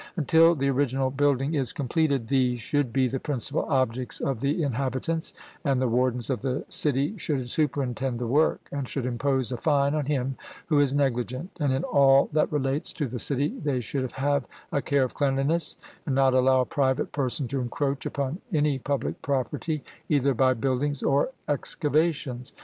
[0.17, 5.31] Until the original building is completed, these should be the principal objects of the inhabitants;
[5.63, 9.93] and the wardens of the city should superintend the work, and should impose a fine
[9.93, 14.11] on him who is negligent; and in all that relates to the city they should
[14.13, 15.77] have a care of cleanliness,
[16.07, 21.03] and not allow a private person to encroach upon any public property either by buildings
[21.03, 22.53] or excavations.